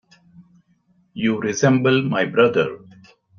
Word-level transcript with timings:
You 1.13 1.39
resemble 1.39 2.01
my 2.01 2.25
brother. 2.25 2.79